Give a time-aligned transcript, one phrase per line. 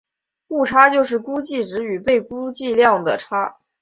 [0.47, 3.57] 误差就是估计值与被估计量的差。